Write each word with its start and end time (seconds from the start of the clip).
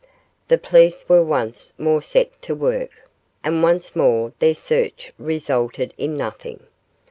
The 0.47 0.57
police 0.57 1.07
were 1.07 1.23
once 1.23 1.73
more 1.77 2.01
set 2.01 2.41
to 2.41 2.55
work, 2.55 3.05
and 3.43 3.61
once 3.61 3.95
more 3.95 4.33
their 4.39 4.55
search 4.55 5.11
resulted 5.19 5.93
in 5.95 6.17
nothing. 6.17 6.65